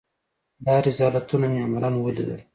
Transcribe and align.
دا 0.65 0.75
رذالتونه 0.87 1.45
مې 1.51 1.59
عملاً 1.67 1.89
وليدل. 1.97 2.41